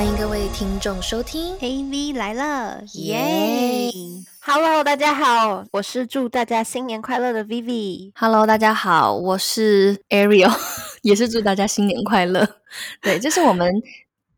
[0.00, 3.90] 欢迎各位听众收听 AV 来了，耶
[4.40, 8.10] ！Hello，大家好，我是祝大家新年快乐的 Vivi。
[8.14, 10.50] ！Hello，大家好，我是 Ariel，
[11.02, 12.48] 也是祝大家新年快乐。
[13.02, 13.70] 对，这是我们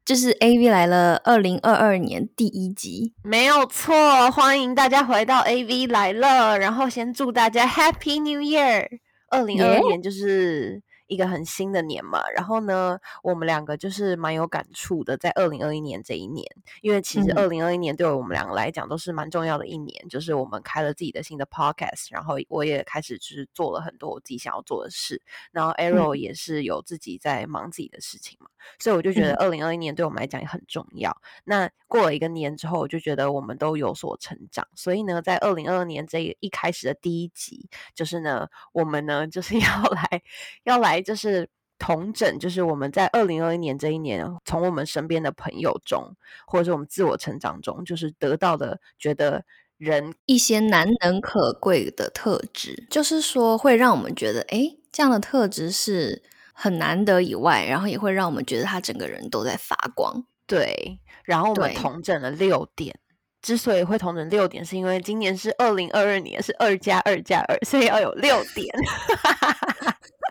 [0.05, 3.13] 就是 AV 来了二零二二年第一集。
[3.23, 3.95] 没有错，
[4.33, 6.59] 欢迎大家回到 AV 来了。
[6.59, 8.89] 然后先祝大家 Happy New Year！
[9.31, 10.83] 二零二二年就是
[11.13, 12.21] 一个很新的年嘛。
[12.35, 16.47] 然后呢，我们两个就是蛮有感触的，在二零二一年这一年，
[16.81, 28.49] 因为其实嗯二零二一年对我们两个来讲都是蛮重要的一年，就是我们开了自己的新的 Podcast，然后我也开始就是做了很多我自己想要做的事，然后 Arrow 也是有自己在忙自己的事情嘛。
[28.79, 31.21] 所以我就觉得嗯二零二一年对我们来讲也很重要。
[31.45, 34.67] 那过了一个年之后，我就觉得我们都有所成长。
[34.75, 40.23] 所以呢，在二零二二年这一开始的第一集，就是呢，我们呢就是 要来
[40.63, 41.49] 要来就是。
[41.79, 46.15] 同整就是我们在二零二一年这一年，从我们身边的朋友中，
[46.47, 49.45] 或者是我们自我成长中，就是得到的，觉得
[49.79, 60.25] 人一些难能可贵的特质，就是说会让我们觉得，哎，这样的特质是很难得以外，然后也会让我们觉得他整个人都在发光。
[60.47, 62.97] 对，然后我们同整了六点。
[63.41, 68.69] 之所以会同整六点，是因为今年是二零二二年，是二加二加二，所以要有六点。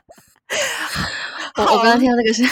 [1.58, 2.44] 我我刚刚听到这个是，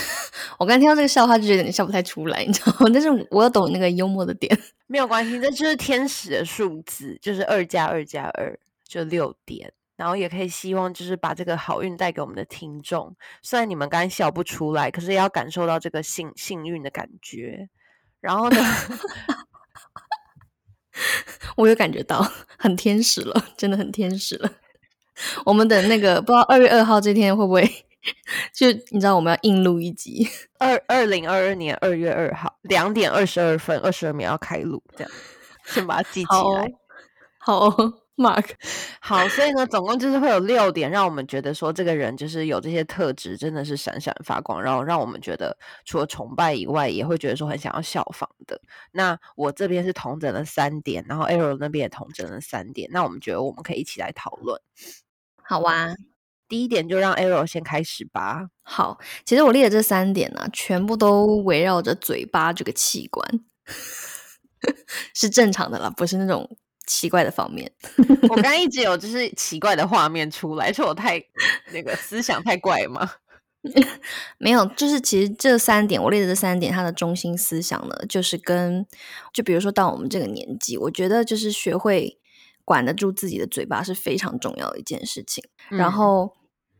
[0.57, 2.89] 我刚刚听到这个笑话就觉得你笑不太出来，你知道吗？
[2.93, 4.59] 但是我要懂那个幽默的点。
[4.87, 9.71] 没有关系，这就是天使的数字，就是二加二加二，就六点。
[9.95, 13.13] 然后也可以希望就是把这个好运带给我们的听众。
[13.41, 17.67] 虽然你们刚才笑不出来，可是也要感受到这个幸幸运的感觉。
[18.21, 18.57] 然后呢，
[21.57, 22.25] 我有感觉到
[22.57, 24.49] 很天使了，真的很天使了。
[25.45, 27.69] 我们等那个不知道二月二号这天会不会，
[28.53, 30.27] 就你知道我们要硬录一集，
[30.59, 35.11] 二二零二二年二月二号两点二十二分二十二秒要开录，这样
[35.65, 36.65] 先把它记起好来。
[36.65, 36.69] 哦
[37.41, 38.49] 好哦，Mark，
[38.99, 48.61] 好，所以呢，总共就是会有六点，让我们觉得说这个人就是有这些特质，真的是闪闪发光，然后让我们觉得除了崇拜以外，也会觉得说很想要效仿的。
[48.91, 54.61] 那我这边是同整了三点，然后 Arrow 那边也同整了三点，那我们觉得我们可以一起来讨论。
[55.41, 55.95] 好啊。
[56.49, 58.49] 第一点就让 Arrow 先开始吧。
[58.63, 63.39] 好，其实我列的这三点呢、全部都围绕着嘴巴这个器官，
[65.13, 67.71] 是正常的啦，不是那种奇怪的方面。
[68.29, 71.23] 我刚刚一直有就是奇怪的画面出来，是我太
[71.71, 73.09] 那个思想太怪吗？
[74.39, 78.87] 没有，就是其实这三点我列的这三点，它的中心思想呢，就是跟
[79.33, 82.17] 就比如说到我们这个年纪，我觉得就是学会
[82.63, 85.43] 管得住自己的嘴巴是非常重要的一件事情。
[85.67, 86.37] 然嗯后，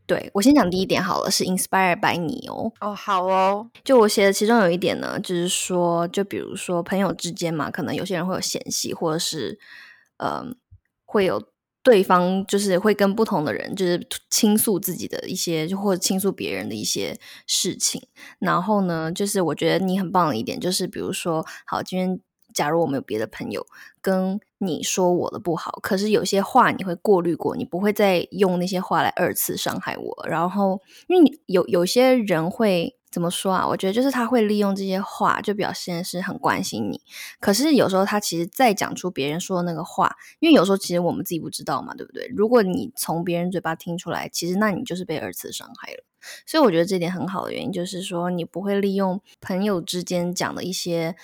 [0.09, 2.73] 对我先讲第一点好了，是 inspire by 你哦。
[2.81, 9.59] 哦，好哦，就我写的其中有一点呢，就是说，就比如说朋友之间嘛，可能有些人会有嫌隙，或者是
[10.17, 10.55] 嗯、
[11.05, 11.39] 会有
[11.83, 17.15] 对方就是会跟不同的人就是倾诉自己的一些，就或者倾诉别人的一些
[17.45, 18.01] 事情。
[18.39, 22.19] 然后呢，就是我觉得你很棒的一点，就是比如说，好，今天
[22.53, 23.65] 假如我们有别的朋友
[24.01, 30.27] 跟你说我的不好，可是有些话你会过滤过，你不会再用那些话来二次伤害我。
[30.27, 33.67] 然后，因为你有有些人会怎么说啊？
[33.67, 37.01] 我觉得就是他会利用这些话，就表现是很关心你。
[37.39, 42.27] 可是有时候他其实再讲出别人说的那个话，因为有时候其实我们自己不知道嘛，对不对？
[42.35, 46.03] 如果你从别人嘴巴听出来，其实那你就是被二次伤害了。
[46.45, 51.15] 所以我觉得这点很好的原因就是说，你不会利用朋友之间讲的一些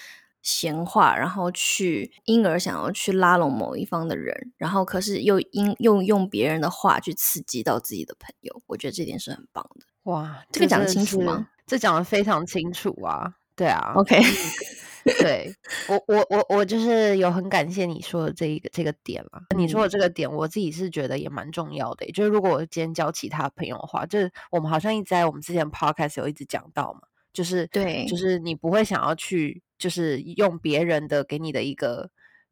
[0.46, 9.88] 闲话，然后去因而想要去拉拢某一方的人，然后可是又因又用别人的话去刺激到自己的朋友，我觉得这点是很棒的。
[10.04, 11.50] 哇，这个讲得清楚吗？
[11.66, 14.22] 这讲的非常清楚啊，对啊 OK，
[15.20, 15.52] 对
[15.90, 19.42] 我我我我就是有很感谢你说的这一个这个点了。
[19.58, 22.12] 你说的这个点，我自己是觉得也蛮重要的欸。
[22.12, 27.02] 就是如果我今天交其他朋友的话，就是我们好像一直在我们之前 podcast 有一直讲到嘛，
[27.36, 32.10] 就是对就是你不会想要去就是用别人的给你的一个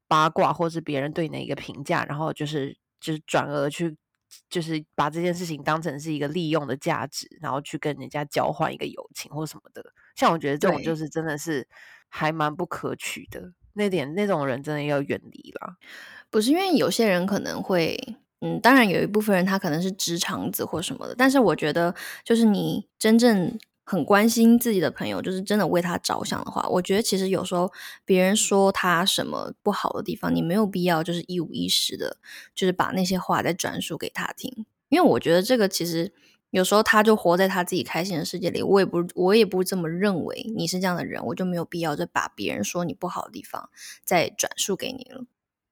[0.07, 3.97] 八卦，或是别人对你的一个评价，然后就是就是转而去。
[4.49, 9.93] 就是把这件事情当成是一个利用的价值，然后去跟人家交换一个友情或什么的。
[10.15, 11.67] 像我觉得这种就是真的是
[12.09, 15.77] 还蛮不可取的，那点那种人真的要远离啦。
[16.31, 17.95] 不是因为有些人可能会，
[18.41, 21.93] 嗯，当然有一部分人他可能是直肠子或什么的，但是我觉得
[22.23, 27.71] 就是你真正很关心自己的朋友，就是真的为他着想的话，我觉得其实有时候
[28.05, 32.17] 别人说他什么不好的地方，你没有必要就是一五一十的，
[32.55, 36.13] 就是把那些话再转述给他听，因为我觉得这个其实
[36.51, 40.51] 有时候他就活在他自己开心的世界里，我也不我也不这么认为。
[40.55, 43.69] 你是这样的人，我就没有必要再把别人说你不好的地方
[44.05, 45.25] 再转述给你了，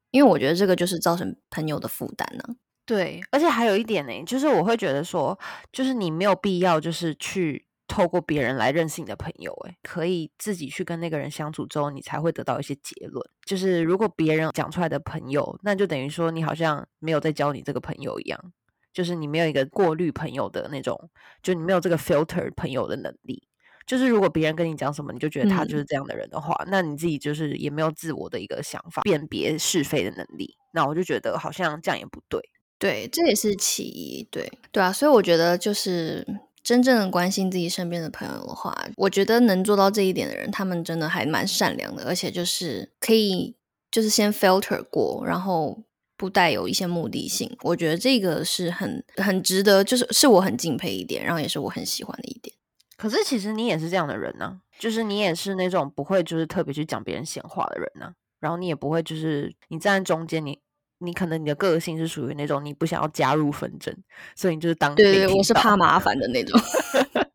[0.10, 2.56] 因为我觉得这个就是造成朋友的负担呢。
[2.84, 5.38] 对，而且还有一点呢，就是我会觉得说，
[5.72, 13.22] 就是你没有必要就是去透过别人来认识你的朋友，诶可以自己去跟那个人相处之后，你才会得到一些结论。
[13.46, 18.54] 就是如果别人讲出来的朋友，那就等于说你好像没有在交你这个朋友一样。
[18.94, 21.10] 就是你没有一个过滤朋友的那种，
[21.44, 23.44] 就你没有这个 filter 朋友的能力。
[23.86, 30.56] 就是如果别人跟你讲什么，你就觉得他就是这样的人的话，那你自己就是也没有自我的一个想法，辨别是非的能力。
[30.74, 32.42] 那我就觉得好像这样也不对。
[32.78, 34.28] 对，这也是其一。
[34.32, 34.92] 对，对啊。
[34.92, 36.26] 所以我觉得，就是
[36.64, 43.56] 真正的关心自己身边的朋友的话，我觉得能做到这一点的人，他们真的还蛮善良的，而且就是可以，
[43.90, 45.84] 就是先 filter 过，然后。
[46.18, 52.56] 不带有一些目的性，我觉得这个是很很值得，就是是我很敬佩一点，然后也是我很喜欢的一点。
[52.96, 60.60] 可是其实你也是这样的人呢，就是你也是那种不会就是特别去讲别人闲话的人呢，然后你也不会就是你站在中间，你
[61.02, 63.94] 你可能你的个性是属于那种你不想要加入纷争，
[64.36, 66.60] 所以你就是当对对，我是怕麻烦的那种，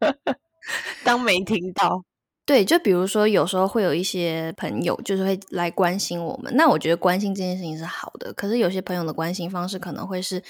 [1.04, 2.02] 当没听到。
[2.46, 6.54] 对，就比如说，有时候会有一些朋友，就是会来关心我们。
[6.54, 8.32] 那我觉得关心这件事情是好的。
[8.34, 10.40] 可是有些朋友的关心方式可能会是，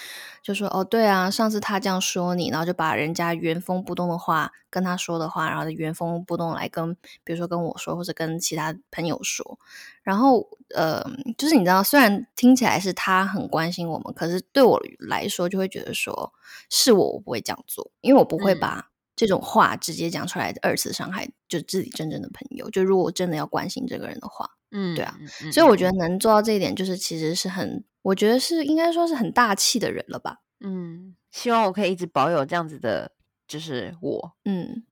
[0.43, 6.95] 就说哦，对啊，上次他这样说你，然后就把人家原封不动的话跟他说的话，然后原封不动来跟，
[7.25, 9.59] 比如说跟我说，或者跟其他朋友说。
[10.03, 11.03] 然后，呃，
[11.39, 16.35] 就是你知道，虽然听起来是他很关心我们，可是对我来说，就会觉得说
[16.69, 18.91] 是我，我不会这样做，因为我不会把。
[19.17, 22.69] 这种话直接讲出来的二次伤害，就自己真正的朋友。
[22.71, 25.19] 就如果真的要关心这个人的话，嗯，对啊，
[25.51, 30.41] 所以我觉得能做到这一点，就是其实是很，我觉得是应该说是很大气的人了吧。
[30.61, 33.13] 嗯，希望我可以一直保有这样子的，
[33.49, 34.85] 就是我，嗯，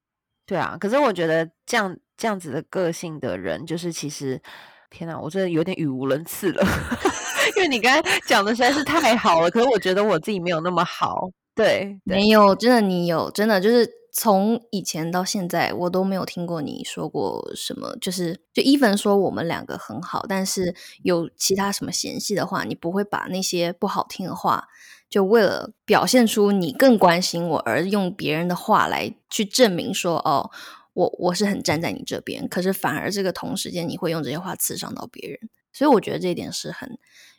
[0.46, 0.78] 对啊。
[0.80, 4.40] 可是我觉得这样这样子的个性的人，就是其实，
[4.88, 6.64] 天哪，我真的有点语无伦次了，
[7.56, 9.50] 因为你刚才讲的实在是太好了。
[9.50, 13.86] 可是我觉得我自己没有那么好，对，没有，真的你有，真的就是。
[14.16, 20.72] 从以前到现在，我都没有听过你说过什么，就是就伊凡说我们两个很好，但是
[21.02, 24.68] 有其他什么嫌隙的话，你不会把那些不好听的话，
[25.10, 30.48] 就为了表现出你更关心我而用别人的话来去证明说，哦，
[30.92, 35.40] 我我是很站在你这边，可是反而这个同时间你会用这些话刺伤到别人，
[35.72, 36.96] 所以我觉得这一点是很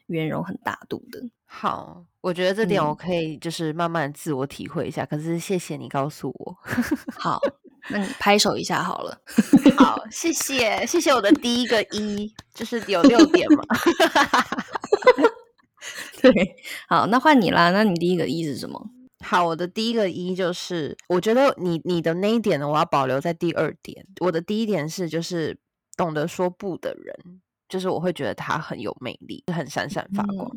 [0.07, 1.21] 圆融、很大度的。
[1.45, 5.05] 好，我觉得这点我可以就是慢慢自我体会一下。
[5.05, 6.57] 可是谢谢你告诉我。
[7.17, 7.39] 好，
[7.89, 9.17] 那你拍手一下好了。
[9.77, 13.63] 好，谢谢，谢谢我的第一个一，就是有六点嘛。
[16.21, 16.31] 对，
[16.89, 17.71] 好，那换你啦。
[17.71, 18.89] 那你第一个一是什么？
[19.23, 24.05] 好，我的第一个一就是，我觉得你你的那一点呢，我要保留在第二点。
[24.19, 25.57] 我的第一点是，就是
[25.95, 30.51] 懂得说不的人，就是我会觉得他很有魅力，很闪闪发光。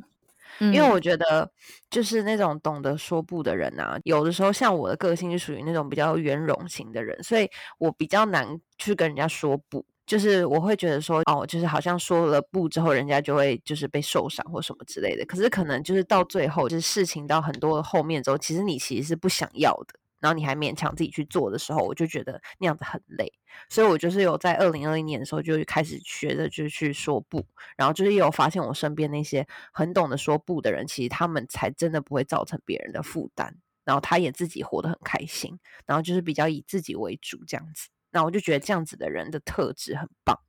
[0.59, 1.51] 因为我觉得，
[1.91, 7.49] 就是那种懂得说不的人啊，有的时候像我的个性是属于那种比较圆融型的人，所以
[7.79, 9.85] 我比较难去跟人家说不。
[10.07, 15.23] 就是我会觉得说，哦，就是好像说了不之后，人家就会就是被受伤或什么之类的。
[15.27, 20.01] 可是可能就是到最后，就是事情到很多后面之后，其实你其实是不想要的。
[20.21, 23.33] 然后你还勉强自己去做的时候，我就觉得那样子很累，
[23.69, 27.47] 所以我就是有在二零二一年的时候就开始学着就去说不，
[27.77, 40.41] 然后就是也有发现我身边那些很懂得说不的人，其实他们才真的不会造成别人的负担，然后他也自己活得很开心，然后就是比较以自己为主这样子，那我就觉得这样子的人的特质很棒。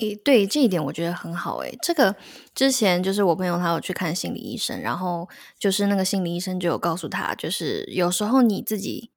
[0.00, 1.58] 诶，对这一点我觉得很好。
[1.58, 2.14] 诶，这个
[2.54, 9.10] 之前就是我朋友他有去看心理医生，然后就是那个心理医生就有告诉他，就是有时候你自己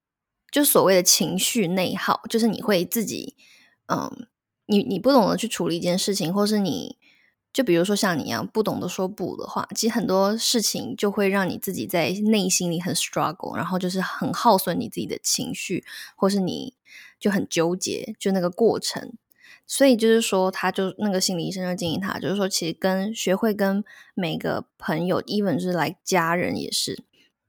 [0.50, 3.36] 就所谓的情绪内耗，就是你会自己，
[3.88, 4.26] 嗯，
[4.66, 6.96] 你你不懂得去处理一件事情，或是你
[7.52, 15.84] 就比如说像你一样不懂得说不的话，其实很多事情就会让你自己在内心里很 struggle，然后就是很耗损你自己的情绪，
[16.16, 16.74] 或是你
[17.18, 19.12] 就很纠结，就那个过程。
[19.72, 23.84] 所以就是说，他就那个心理医生就建议他，就是说，其实跟学会跟
[24.14, 27.04] 每个朋友，even 就是来家人也是，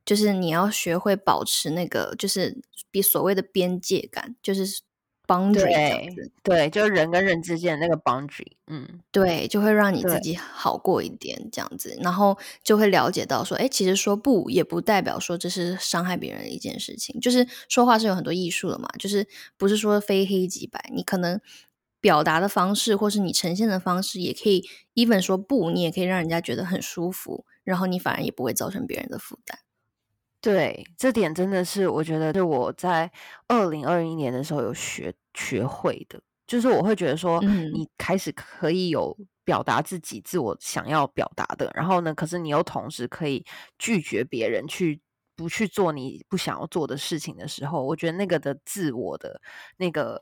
[0.05, 2.61] 就是你要学会保持那个，就是
[2.91, 4.81] 比所谓的边界感，就是
[5.25, 21.41] boundary，对，就是人跟人之间的那个 boundary，嗯，对，就会让你自己好过一点，这样子，然后就会了解到说，哎，其实说不也不代表说这是伤害别人的一件事情，就是说话是有很多艺术的嘛，就是不是说非黑即白，你可能。
[22.01, 29.58] 表达的方式，或是你呈现的方式，也可以 even 说不，你也可以让人家觉得很舒服，然后你反而也不会造成别人的负担。
[30.41, 33.12] 对，这点真的是我觉得是我在
[33.48, 39.15] 二零二一年的时候有学学会的，就是我会觉得说，嗯你开始可以有
[39.46, 43.46] 表达自己自我想要表达的，然后呢，可是你又同时可以
[43.77, 45.00] 拒绝别人去
[45.36, 49.39] 不去做你不想要做的事情的时候，我觉得那个的自我的
[49.77, 50.20] 那个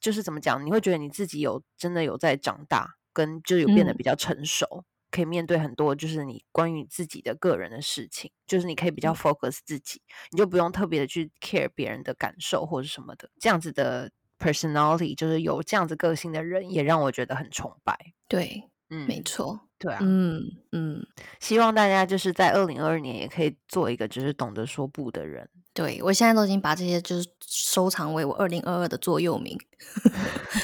[0.00, 4.84] 就是怎么讲，你会觉得你自己有真的有在长大，跟就有变得嗯比较成熟。
[5.10, 13.28] 可以面对很多就是你关于自己的个人的事情，就是你可以比较嗯 focus 自己，你就不用特别的去 care 别人的感受或者什么的。
[13.38, 17.94] 这样子的 personality 就是有这样子个性的人，也让我觉得很崇拜。
[18.26, 21.06] 对，嗯，没错，对啊，嗯嗯，
[21.40, 25.46] 希望大家就是在二零二二年也可以做一个就是懂得说不的人。
[25.74, 29.58] 对我现在都已经把这些就是收藏为我二零二二的座右铭，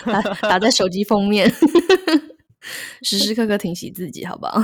[0.05, 1.50] 打打在手机封面，
[3.03, 4.62] 时时刻刻提醒自己，好不好？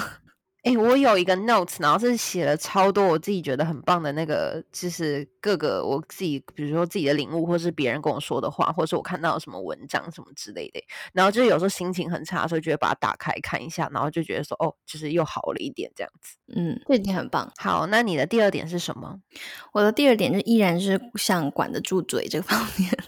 [0.65, 10.83] 哎、我有一个 notes，然后是写了超多我自己觉得很棒的那个，就是各个我自己，比如说自己的领悟，或是别人跟我说的话，或是我看到什么文章什么之类的。
[11.13, 16.37] 然后就是有时候心情很差的时候，就会把它打开看一下，然后就觉得说，哦，就是又好了一点这样子。
[16.57, 17.53] 嗯，这一点很棒。
[17.59, 19.21] 好，那你的第二点是什么？
[19.75, 22.91] 我的第二点就依然是想管得住嘴这个方面。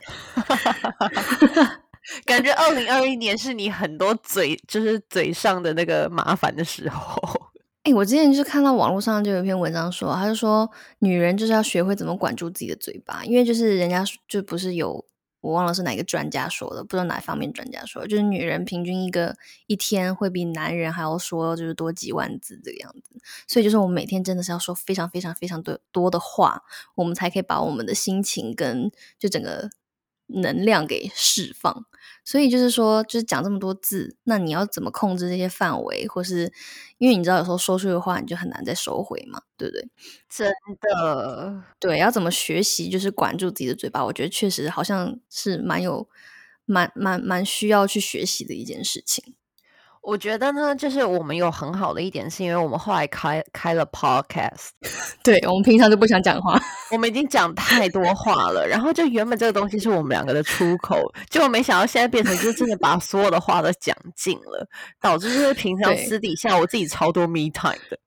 [2.24, 7.35] 感觉二零二一年是你很多嘴，就是嘴上的那个麻烦的时候。
[7.86, 15.06] 哎、我之前就是看到网络上就有一篇文章说，他就说女人就是要学会怎么管住自己的嘴巴，因为就是人家就不是有
[15.40, 19.36] 我忘了是哪个专家说的，不知道哪方面专家说，就是女人平均一个
[19.68, 26.64] 一天会比男人还要说就是多几万字这个样子，所以就是我们每天真的是要说非常非常非常多多的话，
[26.96, 29.70] 我们才可以把我们的心情跟就整个
[30.26, 31.86] 能量给释放。
[32.26, 36.52] 所以就是说，就是讲这么多字，那你要怎么控制这些范围，或是
[36.98, 39.88] 因为你知道有时候说出去的话，你就很难再收回嘛，对不对？
[40.28, 46.08] 真的，对，要怎么学习，就是管住自己的嘴巴，我觉得确实好像是蛮有、
[46.64, 49.34] 蛮蛮蛮需要去学习的一件事情。
[50.06, 54.68] 我觉得呢，就是我们有很好的一点，是因为我们后来开开了 podcast，
[55.24, 56.56] 对我们平常就不想讲话，
[56.92, 60.96] 我们已经讲太多话了，然后就原本这个东西是我们两个的出口，
[61.28, 64.64] 结果没想到现在变成就是真的把所有的话都讲尽了，
[65.02, 67.98] 导致就是平常私底下我自己超多 me time 的，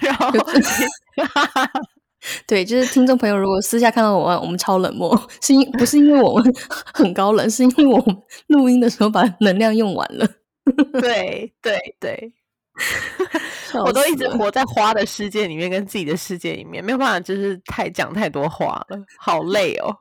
[0.00, 0.30] 然后
[2.46, 6.54] 对，就是听众朋友如果私下看到我们，我们超冷漠，是因不是因为我们
[6.92, 8.14] 很高冷，是因为我们
[8.48, 10.28] 录音的时候把能量用完了。
[11.00, 12.32] 对对对，
[13.84, 19.94] 我都一直活在花的世界里面，跟自己的世界里面，没有办法，就是太讲太多话了，好累哦。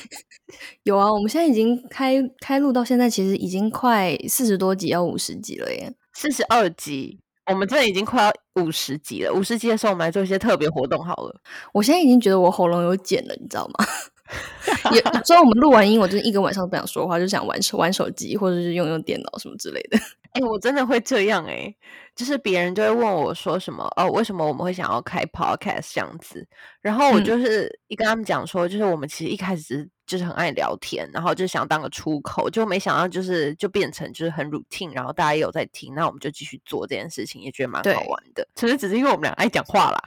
[0.84, 5.92] 有啊，我们现在已经开开录到现在，其实已经快四十多集，要五十集了耶。
[6.14, 7.18] 四十二集，
[7.50, 8.32] 我们真的已经快要
[8.62, 9.32] 五十集了。
[9.32, 11.40] 五十集的时候，我们来做一些特别活动好了。
[11.72, 13.84] 我现在已经觉得我喉咙有茧了，你知道吗？
[14.92, 19.98] 也虽然我们录完音，我就是一个晚上都不想说话，就想玩手玩手机，或者是用用电脑什么之类的。
[20.32, 21.74] 哎、我真的会这样哎、
[22.16, 26.46] 就是别人就会问我说什么哦，为什么我们会想要开 podcast 这样子？
[26.80, 38.46] 然后我嗯就是一跟他们讲说，就是我们其实一开始只是就是很爱聊天，然后就想当个出口，就没想到就是就变成就是很 routine，然后大家也有在听，那我们就继续做这件事情，也觉得蛮好玩的。
[38.54, 40.02] 其实只是因为我们俩爱讲话啦。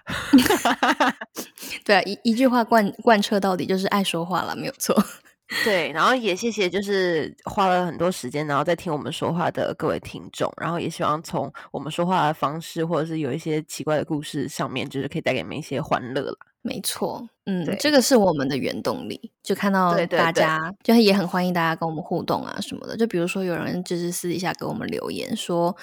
[1.84, 4.96] 对啊，一一句话贯贯彻到底，就是爱说话了，没有错。
[5.66, 16.38] 对，然后也谢谢，就是花了很多时间，然后在听我们说话的各位听众，然后也希望从我们说话的方式，或者是有一些奇怪的故事上面，就是可以带给你们一些欢乐啦。
[16.66, 19.32] 没错，嗯，这个是我们的原动力。
[19.44, 22.98] 就看到对对对大家，就是也很欢迎大家跟我们互动啊什么的。
[22.98, 25.78] 就比如说有人就是私底下给我们留言说，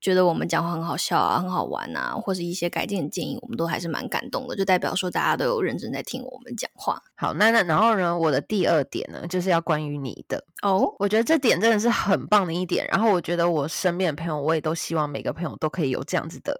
[0.00, 6.98] 觉得我们讲话很好笑啊，很好玩啊，或是一些改进的建议，我们都还是蛮感动的，就代表说大家都有认真在听我们讲话。
[7.14, 12.86] 好，那那然后呢，我的第二点呢，就是要关于你的，哦，我觉得这点真的是很棒的一点。
[12.90, 16.58] 然后我觉得我身边的朋友，我也都希望每个朋友都可以有这样子的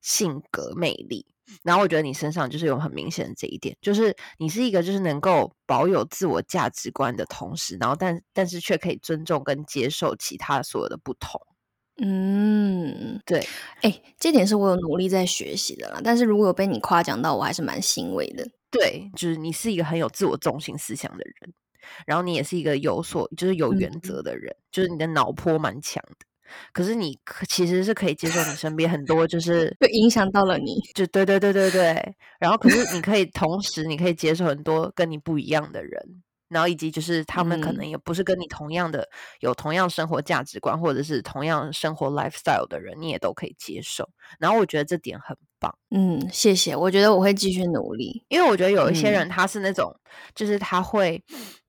[0.00, 1.26] 性格魅力。
[1.62, 11.40] 然后我觉得你身上就是有很明显的这一点，就是你是一个就是能够保有自我价值观的同时，然后但但是却可以尊重跟接受其他所有的不同。
[12.02, 13.46] 嗯，对，
[13.82, 16.00] 哎，这点是我有努力在学习的啦。
[16.02, 18.48] 但是如果有被你夸奖到，我还是蛮欣慰的。
[18.70, 21.52] 对，就是你是一个很有自我中心思想的人，
[22.06, 26.26] 然后你也是一个有所就是有原嗯则的人，就是你的脑波蛮强的。
[26.72, 30.80] 可是你可其实是可以接受你身边很多就是就影响到了你。
[30.94, 39.08] 就对对对对对，然后可是你可以同时你可以接受很多跟你不一样的人，然后以及就是他们可能嗯也不是跟你同样的
[39.40, 44.08] 有同样生活价值观或者是同样生活 lifestyle 的人，你也都可以接受。
[44.38, 48.24] 然后我觉得这点很棒，嗯，谢谢，我觉得我会继续努力。
[48.28, 49.94] 因为我觉得有一些嗯人他是那种，
[50.34, 51.22] 就是他会，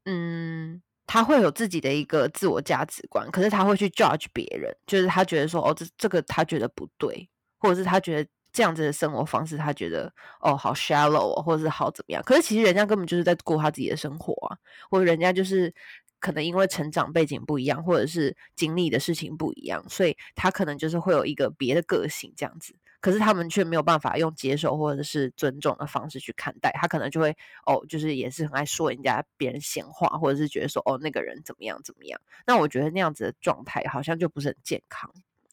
[0.05, 12.23] 嗯，他会有自己的一个自我价值观，可是他会去 judge 别人，就是他觉得说，哦，这这个他觉得不对，或者是他觉得这样子的生活方式，他觉得哦好 shallow 哦，或者是好怎么样？
[12.23, 14.55] 可是其实人家根本就是在过他自己的生活啊，
[14.89, 15.73] 或者人家就是
[16.21, 22.73] 可能因为成长背景不一样，或者是经历的事情不一样，所以他可能就是会有一个别的个性这样子。
[23.01, 32.21] 可是他们却没有办法用接受或者是尊重的方式去看待，他可能就会哦，就是也是很爱说人家别人闲话，或者是觉得说哦那个人怎么样怎么样。
[32.45, 35.11] 那我觉得那样子的状态好像就不是很健康，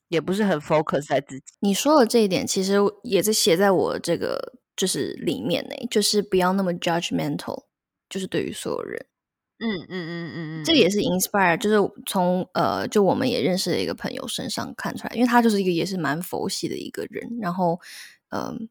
[0.09, 1.47] 也不是很 focus 在自己。
[1.61, 7.64] 你说的这一点，其实也是写在我这个就是里面呢，就是不要那么 judgmental，
[8.09, 9.07] 就是对于所有人。
[9.60, 17.80] 嗯嗯嗯嗯嗯，这也是 inspire，就是从呃，就我们也认识的一个朋友身上看出来，因为他就是一个也是蛮佛系的一个人，然后
[18.30, 18.68] 嗯、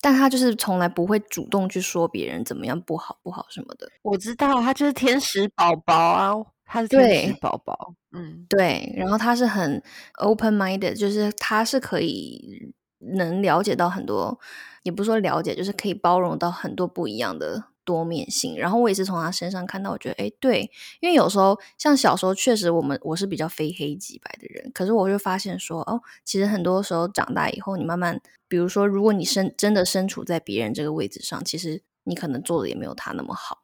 [0.00, 3.90] 但他就是从来不会主动去说别人怎么样不好不好什么的。
[4.02, 6.32] 我知道他就是天使宝宝啊，
[6.64, 7.94] 他是天使对宝宝。
[8.12, 9.82] 嗯，对，然后他是很
[10.18, 14.38] open minded，就是他是可以能了解到很多，
[14.84, 18.58] 也不是说了解，就是可以包容到很多不一样的多面性。
[18.58, 33.62] 然后我也是从他身上看到，我觉得哎，对，因为有时候像小时候确实我们我是比较非黑即白的人，可是我就发现说，哦，其实很多时候长大以后，你慢慢，比如说，如果你身真的身处在别人这个位置上，其实你可能做的也没有他那么好。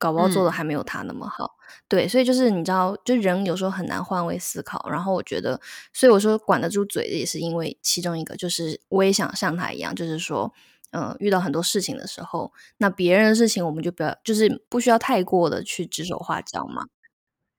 [0.00, 1.56] 搞不好做的嗯还没有他那么好，
[1.88, 4.88] 对，所以就是你知道，就人有时候很难换位思考。
[4.88, 5.60] 然后我觉得，
[5.92, 10.54] 所以我说管得住嘴，也是因为其中一个就是我也想像他一样，就是说，
[10.90, 16.86] 嗯、遇到很多事情的时候，那别人的事情我们就不要，就是不需要太过的去指手画脚嘛。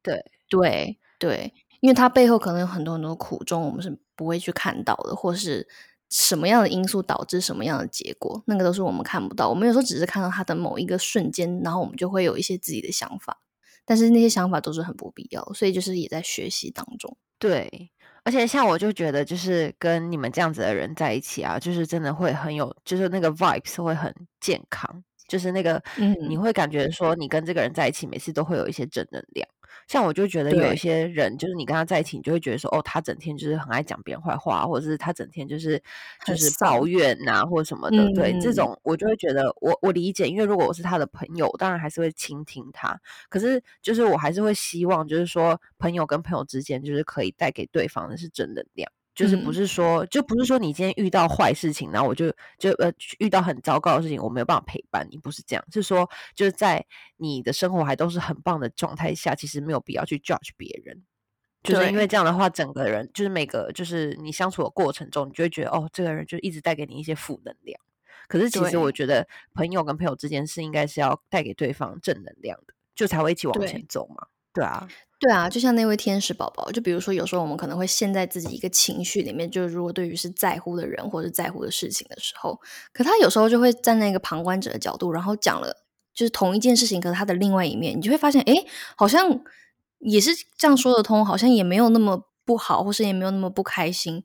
[0.02, 5.68] 对对对，因为他背后可能有很多很多苦衷，我们是不会去看到的，或是
[6.10, 9.50] 什么样的因素导致什么样的结果，那个都是我们看不到。
[9.50, 13.42] 我们有时候只是看到他的某一个瞬间，然后我们就会有一些自己的想法，
[13.86, 17.16] 但是那些想法都是很不必要，所以就是也在学习当中。
[17.38, 17.92] 对，
[18.30, 25.82] 而且像我就觉得，就是跟你们这样子的人在一起啊，就是真的会很有，就是那个 vibes 会很健康，就是那个
[26.28, 29.48] 你嗯会感觉说，你跟这个人在一起，每次都会有一些正能量。
[29.88, 35.82] 像我就觉得有一些人，就是你跟他在一起，你就会觉得说，哦，他整天就是很爱讲别人坏话，或者是他整天就是
[36.26, 37.98] 就是抱怨呐、或者什么的。
[38.14, 43.00] 对，这嗯种我就会觉得，我我理解，因为如果我是他的朋友，当然还是会倾听他。
[43.30, 48.92] 可是就是我还是会希望，就是说朋友跟朋友之间，就是可以带给对方的是正能量。
[49.20, 49.54] 就是不嗯。
[49.54, 56.86] 是说，就不是说你今天遇到坏事情，然后我就就呃遇到很糟糕的事情，我没有办法陪伴你，不是这样，是说就是在
[57.18, 61.04] 你的生活还都是很棒的状态下，其实没有必要去 judge 别人，
[61.64, 67.78] 就是因为这样的话，整个人就是每个就是你相处的过程中，你就会觉得哦，这个人就一直带给你一些负能量。
[68.30, 74.28] 可是其实我觉得朋友跟朋友之间是应该是要带给对方正能量的，就才会一起往前走嘛。
[74.54, 74.88] 对啊，
[75.20, 82.58] 对啊，就像那位天使宝宝，就比如说，有时候我们可能会陷在自己一个情绪里面，就是如果对于是在乎的人或者在乎的事情的时候，
[82.94, 85.76] 可他有时候就会站在一个旁观者的角度，然后讲了
[86.14, 89.42] 就是同一件事情，可是他的另外一面，你就会发现，诶，好像
[90.00, 94.24] 也是这样说得通，好像也没有那么不好，或是也没有那么不开心，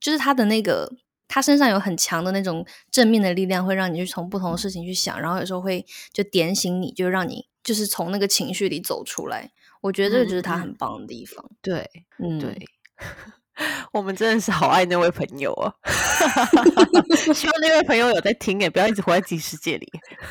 [0.00, 0.90] 就是他的那个。
[1.32, 9.52] 他身上有很强的那种正面的力量，会让你去从不同的事情去想，然后有时候会就点醒你，就让你就是从那个情绪里走出来。
[9.80, 11.44] 我觉得这个就是他嗯很棒的地方。
[11.62, 11.88] 对
[12.18, 12.56] 嗯，对。
[13.92, 15.70] 我们真的是好爱那位朋友啊，
[17.34, 19.86] 希望那位朋友有在听诶，不要一直活在自己世界里。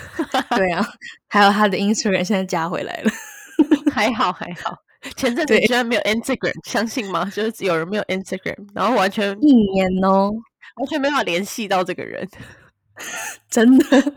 [0.57, 0.83] 对啊，
[1.27, 3.11] 还有他的 Instagram 现在加回来了。
[3.91, 4.75] 还好还好，
[5.15, 7.25] 前阵子居然没有 Instagram，相信吗？
[7.35, 10.31] 就是有人没有 Instagram，然后完全一年哦，
[10.77, 12.27] 完全没法联系到这个人。
[13.49, 14.13] 真的，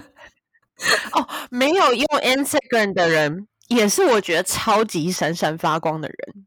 [1.12, 6.46] 哦，没有用 Instagram 的人，也是我觉得超级闪闪发光的人。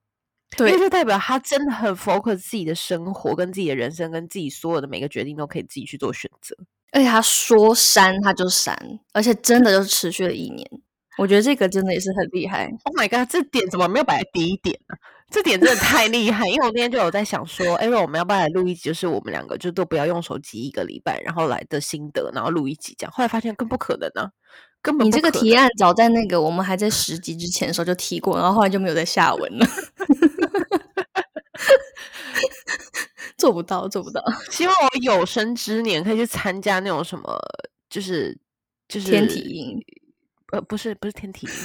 [0.59, 6.55] 因为对就代表他真的很 focus 自己的生活、跟自己的人生、跟自己所有的每个决定都可以自己去做选择。
[6.91, 8.77] 而且他说删他就删，
[9.11, 10.65] 而且真的就是持续了一年。
[11.17, 12.69] 我觉得这个真的也是很厉害。
[12.83, 14.95] Oh my god，这点怎么没有摆在第一点呢、
[15.29, 23.11] 这点真的太厉害，因为我那天就有在想说，哎，我们要不要来录一集，就是我们两个就都不要用手机一个礼拜，然后来的心得，然后录一集这样。
[23.11, 24.31] 后来发现更不可能啊，
[24.85, 29.65] 根本你这个提案早在那个我们还在十集之前的时候就提过，然后后来就没有再下文了。
[33.35, 34.21] 做不到，做不到。
[34.51, 37.35] 希望我有生之年可以去参加那种什么，
[37.89, 38.37] 就是
[38.87, 39.83] 就是天体营
[40.51, 41.53] 呃，不是不是天体营。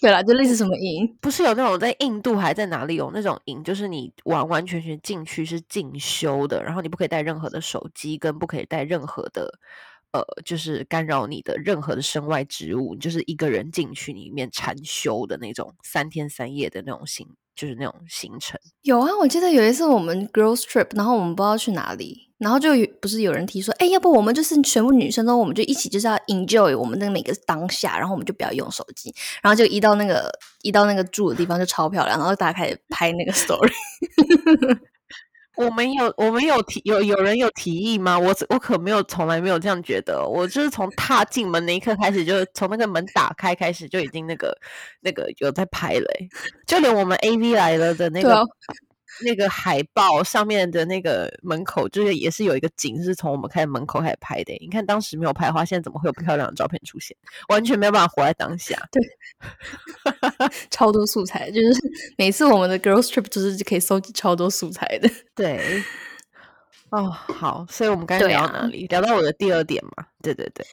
[0.00, 9.58] 对啦，就类似什么营，不是有那种在印度还在哪里有那种营，就是你完完全全进去是进修的，然后你不可以带任何的手机，跟不可以带任何的
[10.12, 18.58] 呃，就是干扰你的任何的身外之物，就是一个人进去里面禅修的那种三天三夜的那种行，就是那种行程。
[18.82, 22.70] 有啊，我记得有一次我们 girls trip，然后我们不知道去哪里，然后就
[23.00, 30.28] 不是有人提说，哎，要不我们就是全部女生都，我们就一起就是要 enjoy 我们的每个当下，然后我们就不要用手机，然后就一到那个
[30.62, 33.70] 一到那个住的地方就超漂亮，然后大家开始拍那个 story。
[35.56, 38.18] 我们有我们有提有有人有提议吗？
[38.18, 40.26] 我我可没有从来没有这样觉得。
[40.26, 44.56] 我就是从踏进门那一刻开始，就从那个门打开开始就已经那个
[45.00, 46.06] 那个有在拍了，
[46.66, 48.46] 就连我们 A V 来了的那个。
[49.24, 54.52] 那个海报上面的那个门口，就是也是有一个景，是从我们开门口开始拍的。
[54.60, 57.16] 你看当时没有拍的话，现在怎么会有漂亮的照片出现？
[57.48, 58.76] 完全没有办法活在当下。
[58.90, 59.02] 对，
[60.70, 61.80] 超多素材，就是
[62.16, 65.10] 每次我们的 girls trip 就是可以收集超多素材的。
[65.34, 65.82] 对，
[66.90, 68.86] 哦，好，所以我们刚才聊到哪里？
[68.86, 70.06] 聊到我的第二点嘛？
[70.22, 70.64] 对对对。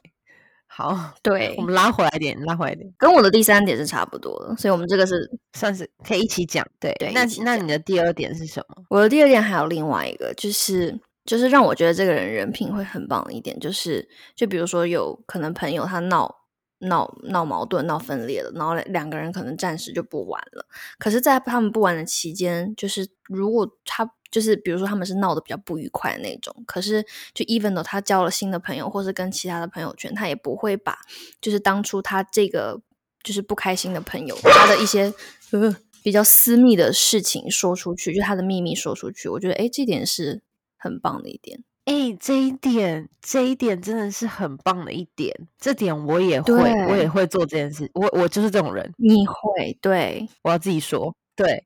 [0.78, 6.64] 好， 对，我们拉回来点，拉回来点，跟我的第三点是差不多的，所以我们这个是算是可以一起讲。
[6.78, 8.84] 对，那那你的第二点是什么？
[8.88, 16.32] 我的第二点还有另外一个，就是就是让我觉得这个人人品会很棒的一点，就是就比如说有可能朋友他闹
[16.78, 20.64] 闹闹矛盾、闹分裂了，然后两个人可能暂时就不玩了，
[20.96, 24.08] 可是，在他们不玩的期间，就是如果他。
[24.30, 30.98] 就是比如说他们是闹得比较不愉快的那种，可是就 even though 他交了新的朋友，或是跟其他的朋友圈，他也不会把
[31.40, 32.80] 就是当初他这个
[33.22, 35.12] 就是不开心的朋友他的一些
[35.52, 39.28] 呃比较私密的事情说出去，就他的秘密说出去。
[39.28, 40.42] 我觉得哎，这点是
[40.76, 41.64] 很棒的一点。
[41.84, 45.34] 哎，这一点这一点真的是很棒的一点。
[45.58, 46.54] 这点我也会，
[46.86, 47.90] 我也会做这件事。
[47.94, 48.92] 我我就是这种人。
[48.98, 49.78] 你会？
[49.80, 51.14] 对，我要自己说。
[51.38, 51.64] 对，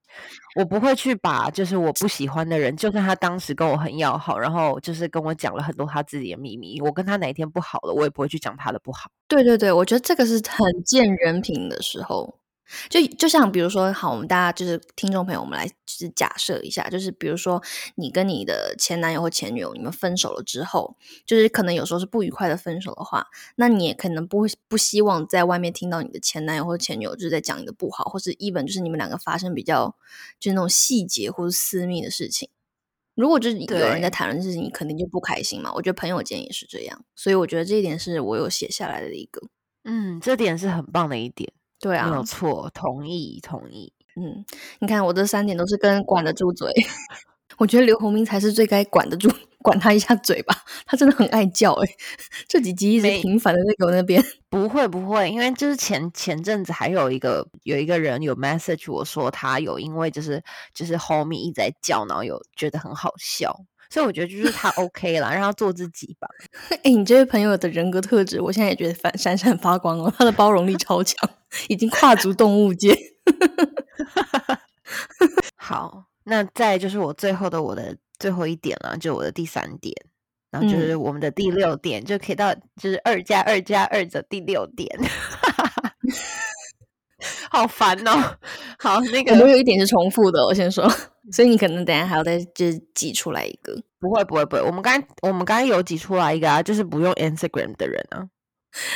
[0.54, 9.11] 我不会去把就是我不喜欢的人，就算他当时跟我很要好，然后就是跟我讲了很多他自己的秘密，我跟他哪一天不好了，我也不会去讲他的不好。
[9.26, 12.41] 对对对，我觉得这个是很见人品的时候。
[12.88, 17.62] 就就像比如说，好，我们大家就是听众朋友，我们来就是假设一下，就是比如说
[17.96, 29.96] 你跟你的前男友或前女友，你们分手了之后，就是可能有时候是不愉快的分手的话，那你也可能不会不希望在外面听到你的前男友或者前女友就是在讲你的不好，或是 even 就是你们两个发生比较
[30.40, 32.48] 就是那种细节或者私密的事情。
[33.14, 35.70] 如果就是有人在谈论事情，你肯定就不开心嘛。
[35.74, 39.48] 我觉得朋友间也是这样，所以我觉得这一点是我有写下来的一个，
[39.85, 41.52] 嗯，这点是很棒的一点。
[41.83, 43.92] 对啊，没有错，同意同意。
[44.14, 44.45] 嗯，
[44.79, 46.73] 你看我这三点都是跟管得住嘴，
[47.59, 49.29] 我觉得刘洪明才是最该管得住，
[49.62, 50.55] 管他一下嘴吧。
[50.87, 51.88] 他真的很爱叫哎，
[52.47, 54.23] 这几集一直频繁的在我那边。
[54.49, 60.40] 不会不会，因为就是前前阵子还有一个有一个人有 message 我说他有因为就是
[60.75, 63.59] 就是 homie 一直在叫，然后有觉得很好笑。
[63.92, 66.26] 所以我觉得就是他 OK 了，让他做自己吧。
[66.83, 70.11] 哎，你这位朋友的人格特质，我现在也觉得反闪闪发光哦。
[70.16, 71.28] 他的包容力超强，
[71.68, 72.96] 已经跨足动物界。
[75.57, 79.94] 好，那再就是我最后的我的最后一点了，就我的第三点，
[80.50, 84.88] 然后就是我们的第六点，就可以到就是二加二加二的第六点。
[87.52, 88.38] 好烦哦！
[88.78, 90.88] 好，那个我们有一点是重复的，我先说，
[91.30, 93.78] 所以你可能等下还要再就是挤出来一个。
[94.00, 94.62] 不会，不会，不会。
[94.62, 98.26] 我们刚我们刚刚有挤出来一个啊，就是不用 Instagram 的人啊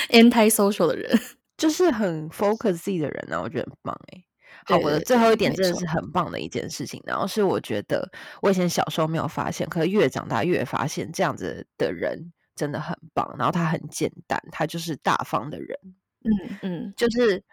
[0.09, 1.21] ，anti social 的人，
[1.59, 4.25] 就是很 focus 自己的人啊，我觉得很棒哎。
[4.65, 13.37] 好，我的最后一点真的是很棒的一件事情，然后是我觉得我以前小时候没有发现，可是越长大越发现这样子的人真的很棒。
[13.39, 15.79] 然后他很简单，他就是大方的人。
[16.25, 17.45] 嗯嗯，就是。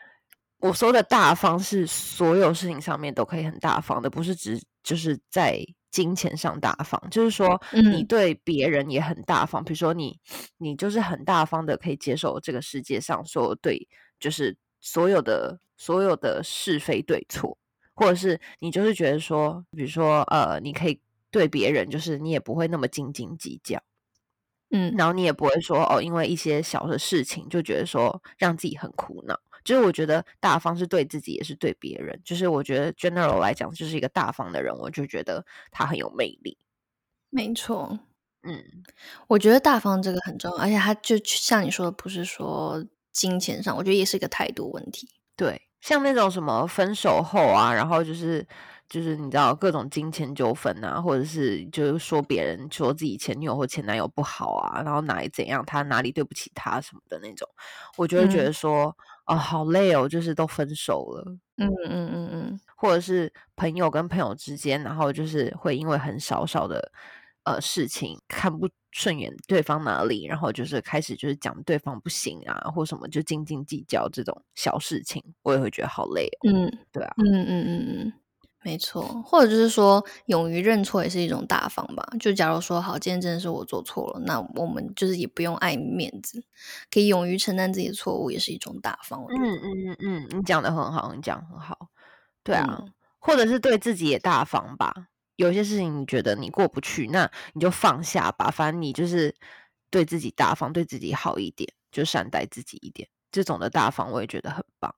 [0.64, 9.62] 我说的大方是所有事情上面都可以很大方的，不是只就是在金钱上大方，就是说你对别人也很大方。
[9.62, 10.18] 比如说你，
[10.58, 13.86] 你就是很大方的，可以接受这个世界上所有对，
[14.22, 17.58] 就是所有的所有的是非对错，
[17.94, 20.98] 或者是你就是觉得说，比如说呃，你可以
[21.30, 23.84] 对别人，就是你也不会那么斤斤计较，
[24.72, 29.38] 嗯，然后你也不会说哦，因为一些小的事情就觉得说让自己很苦恼。
[29.64, 36.58] 就是我觉得大方是对自己也是对别人，就是我觉得 general 来讲就是一个大方的人，我就觉得他很有魅力。
[37.30, 38.00] 没错，
[38.44, 38.64] 嗯，
[39.28, 45.10] 我觉得大方这个很重要，而且他就像你说的，不是说金钱上，我觉得也是一个态度问题。
[45.36, 48.46] 对，像那种什么分手后啊，然后就是。
[48.90, 57.48] 就是你知道各种金钱纠纷啊，或者是就是说别人说自己前女友或前男友不好啊，然后哪里怎样，他哪里对不起他什么的那种，
[57.98, 58.96] 我就会觉得说，
[59.28, 66.92] 哦，好累哦，就是都分手了，嗯嗯嗯嗯，或者是朋友跟朋友之间，然后就是会因为很少少的
[67.44, 76.52] 呃事情看不顺眼对方哪里，然后就是开始就是讲对方不行啊，或什么就斤斤计较这种小事情，我也会觉得好累哦。
[76.52, 78.14] 嗯，对啊，嗯嗯嗯嗯，
[78.64, 82.04] 没错，或者就是说，勇于认错也是一种大方吧。
[82.20, 86.44] 就假如说，好，今天真的是我做错了，那我们就是也不用爱面子，
[86.90, 89.24] 可以勇于承担自己的错误，也是一种大方。
[89.30, 91.90] 嗯嗯嗯嗯，你讲的很好，你讲很好，
[92.44, 95.08] 对啊，嗯或者是对自己也大方吧。
[95.36, 98.52] 有些事情你觉得你过不去，那你就放下吧。
[98.52, 99.36] 反正你就是
[99.90, 103.10] 对自己大方，对自己好一点，就善待自己一点。
[103.32, 104.94] 这种的大方，我也觉得很棒。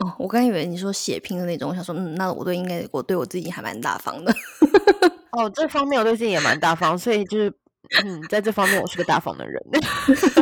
[0.00, 4.34] 哦，我刚以为你说血拼的那种，我想说，嗯，那我对应该我对我自己还蛮大方的。
[5.32, 7.52] 哦，这方面我对自己也蛮大方，所以就是
[8.02, 9.62] 嗯，在这方面我是个大方的人。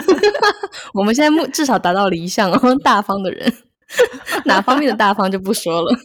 [0.94, 3.52] 我们现在目至少达到了一项哦， 大方的人，
[4.46, 5.98] 哪方面的大方就不说了。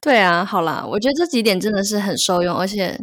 [0.00, 2.98] 对啊，好啦，我觉得这几点真的是很受用，而且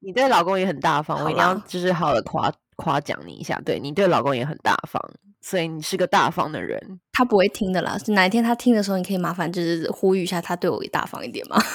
[0.00, 3.60] 你对老公也很大方，我一定要就是好好的夸夸奖你一下。
[3.64, 5.02] 对你对老公也很大方，
[5.42, 7.00] 所以你是个大方的人。
[7.12, 7.98] 他不会听的啦。
[7.98, 11.62] 是哪一天他听的时候，你可以麻烦就是呼吁一下他对我也大方一点吗？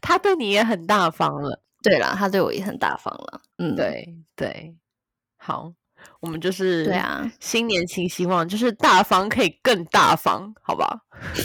[0.00, 1.60] 他对你也很大方了。
[1.82, 3.40] 对啦，他对我也很大方了。
[3.58, 4.76] 嗯，，对对，
[5.36, 5.72] 好，
[6.20, 11.00] 我们就是对啊，新年新希望，就是大方可以更大方，好不好？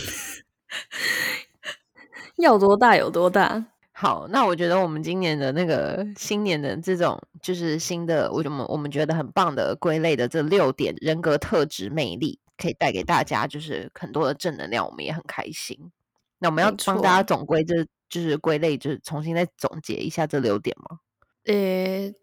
[2.38, 3.65] 要多大有多大。
[4.00, 15.92] 好，那我觉得我们今年的那个新年的这种就是新的，我们我们觉得很棒的归类的这六点人格特质魅力，可以带给大家就是很多的正能量，我们也很开心。
[16.38, 17.74] 那我们要没帮大家错总归，这
[18.08, 21.00] 就是归类，就是重新再总结一下这六点吗？
[21.46, 22.14] 呃，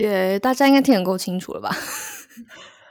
[0.00, 1.74] 呃，大家应该听得够清楚了吧？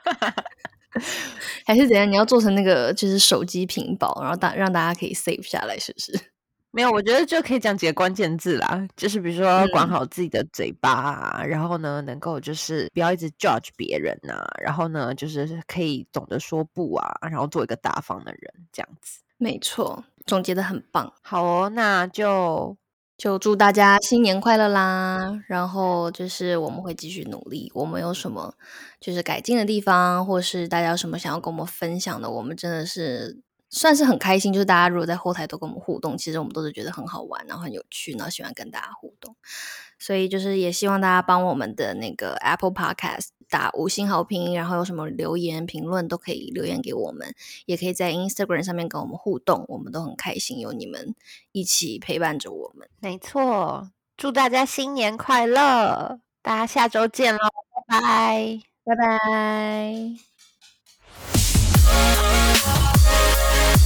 [1.65, 2.11] 还是怎样？
[2.11, 6.36] 你要做成那个就是手机屏保，然后大让大家可以 save 下来，是不是？
[6.71, 19.21] 没有，我觉得就可以讲几个关键字啦，就是比如说管嗯好自己的嘴巴啊，然后呢，能够就是不要一直 judge 别人呐、然后呢，就是可以懂得说不啊，然后做一个大方的人，这样子。
[19.37, 21.11] 没错，总结的很棒。
[21.21, 22.75] 好哦，那就
[23.17, 25.41] 就祝大家新年快乐啦！
[25.47, 28.53] 然后就是我们会继续努力，我们有什么
[28.99, 34.51] 就是改进的地方，或是大家有什么想要跟我们分享的，我们真的是算是很开心。
[34.53, 39.35] 就是大家如果在后台都跟我们互动，其实我们都是觉得很好玩，然后很有趣，然后喜欢跟大家互动。
[39.99, 47.33] 所以就是也希望大家帮我们的那个 Apple Podcast 打五星好评，然后有什么留言评论都可以留言给我们，
[47.65, 51.15] 也可以在 Instagram 上面跟我们互动，我们都很开心有你们
[51.51, 52.87] 一起陪伴着我们。
[52.99, 57.39] 没错，祝大家新年快乐，大家下周见喽，
[57.87, 58.59] 拜拜。
[58.83, 59.07] 拜拜。